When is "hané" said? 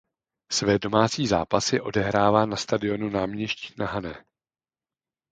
3.87-4.25